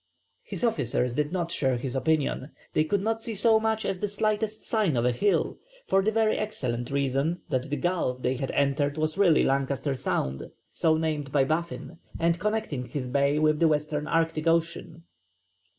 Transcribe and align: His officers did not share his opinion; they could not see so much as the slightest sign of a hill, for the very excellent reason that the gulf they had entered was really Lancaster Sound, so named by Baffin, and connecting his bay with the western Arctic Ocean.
His 0.41 0.63
officers 0.63 1.13
did 1.13 1.31
not 1.31 1.51
share 1.51 1.77
his 1.77 1.93
opinion; 1.95 2.49
they 2.73 2.83
could 2.83 3.03
not 3.03 3.21
see 3.21 3.35
so 3.35 3.59
much 3.59 3.85
as 3.85 3.99
the 3.99 4.07
slightest 4.07 4.63
sign 4.67 4.97
of 4.97 5.05
a 5.05 5.11
hill, 5.11 5.59
for 5.85 6.01
the 6.01 6.09
very 6.11 6.39
excellent 6.39 6.89
reason 6.89 7.41
that 7.49 7.69
the 7.69 7.77
gulf 7.77 8.23
they 8.23 8.33
had 8.33 8.49
entered 8.49 8.97
was 8.97 9.15
really 9.15 9.43
Lancaster 9.43 9.95
Sound, 9.95 10.49
so 10.71 10.97
named 10.97 11.31
by 11.31 11.43
Baffin, 11.43 11.99
and 12.19 12.39
connecting 12.39 12.87
his 12.87 13.05
bay 13.07 13.37
with 13.37 13.59
the 13.59 13.67
western 13.67 14.07
Arctic 14.07 14.47
Ocean. 14.47 15.03